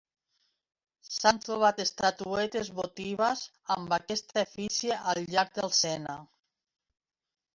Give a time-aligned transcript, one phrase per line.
[1.15, 3.43] S'han trobat estatuetes votives
[3.77, 6.17] amb aquesta efígie al llarg del Sena.